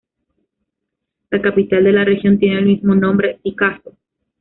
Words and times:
La 1.29 1.39
capital 1.43 1.83
de 1.83 1.91
la 1.91 2.03
región 2.03 2.39
tiene 2.39 2.57
el 2.57 2.65
mismo 2.65 2.95
nombre, 2.95 3.39
Sikasso. 3.43 3.95